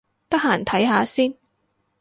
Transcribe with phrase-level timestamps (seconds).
[0.29, 1.35] 得閒睇下先